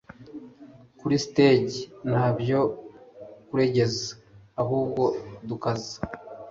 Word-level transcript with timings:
kuri 0.99 1.15
stage 1.25 1.77
ntabyo 2.09 2.59
kuregeza 3.47 4.05
ahubwo 4.61 5.03
dukaza 5.47 5.95